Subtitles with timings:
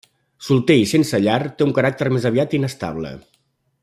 [0.45, 3.13] Solter i sense llar, té un caràcter més aviat inestable.